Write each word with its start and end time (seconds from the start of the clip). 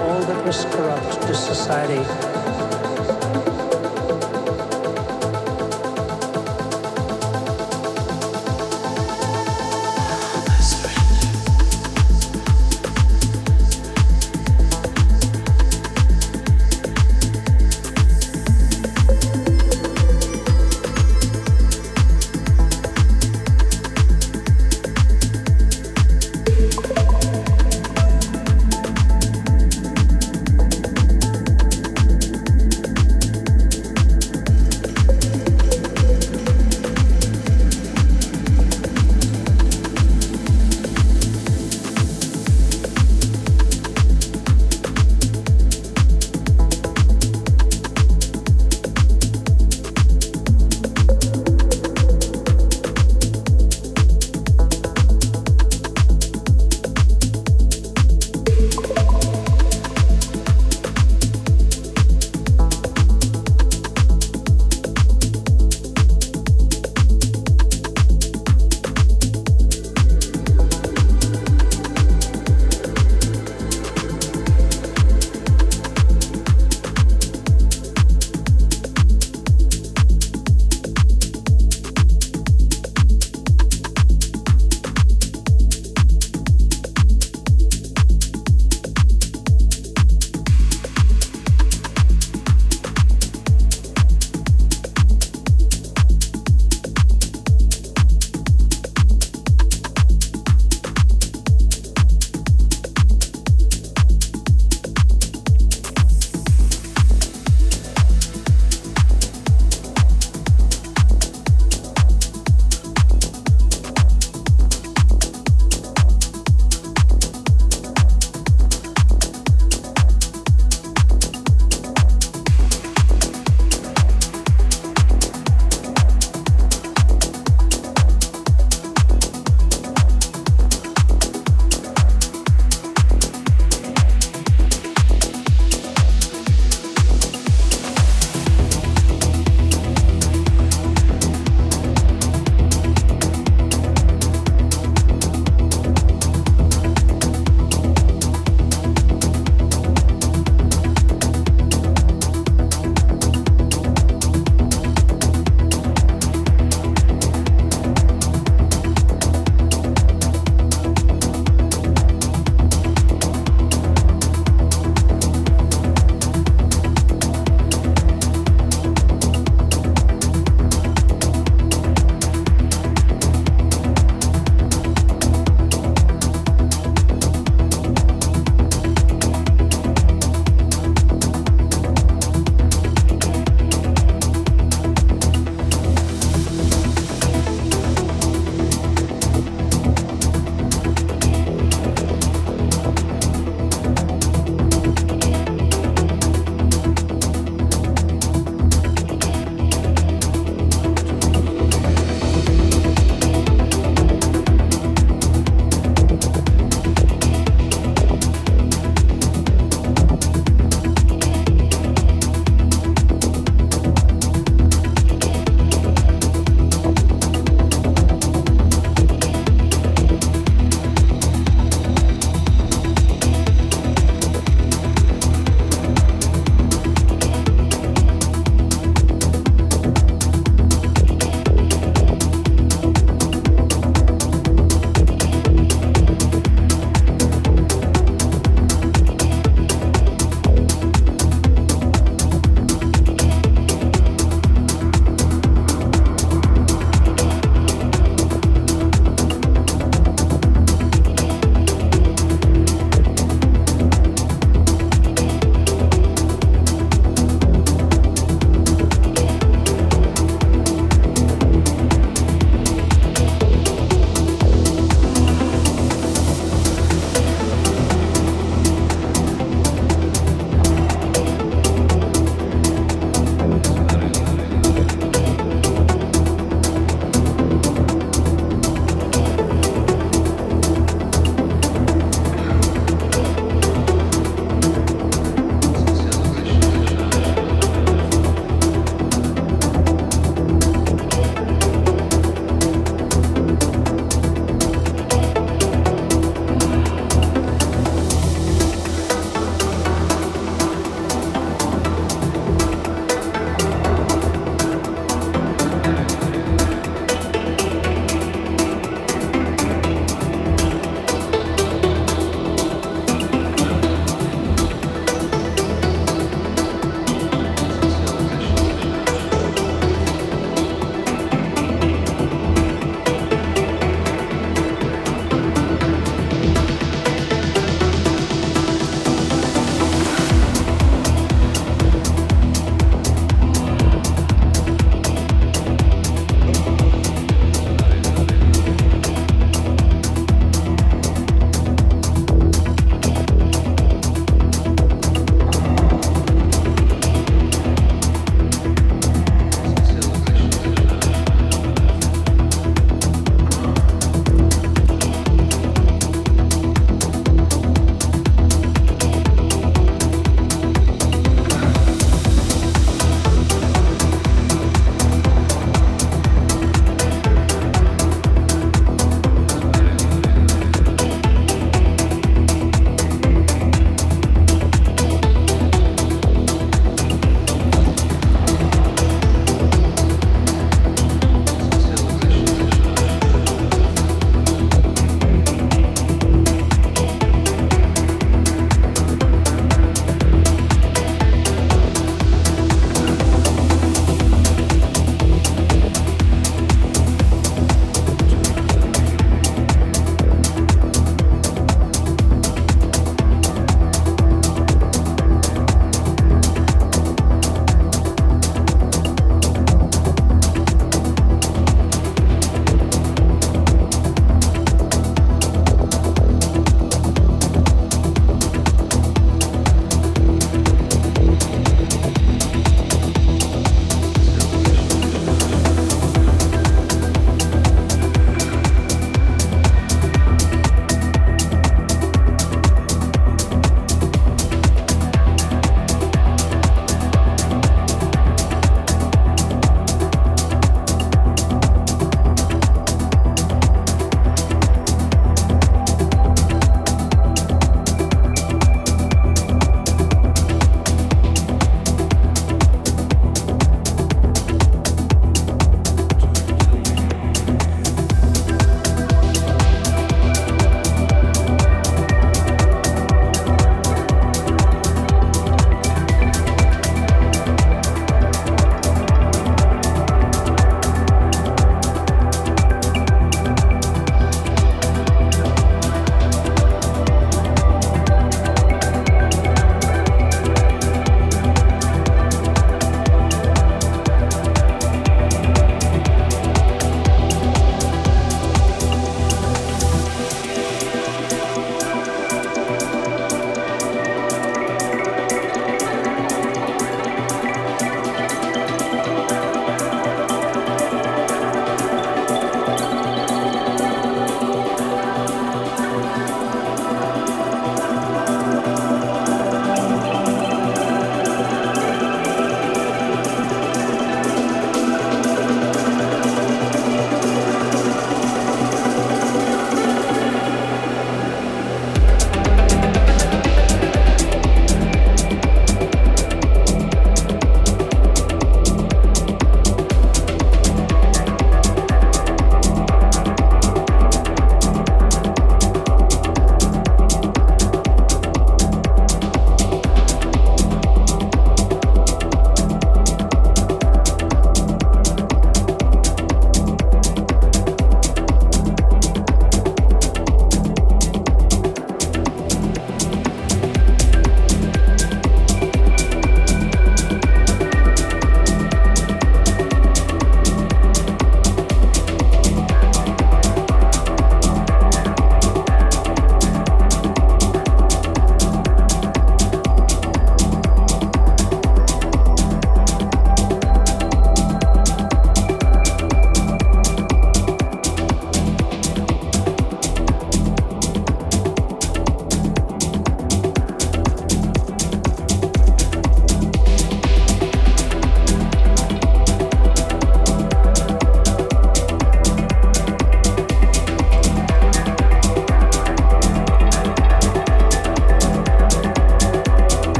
all 0.00 0.20
that 0.20 0.44
was 0.44 0.64
corrupt 0.66 1.22
to 1.22 1.34
society. 1.34 2.59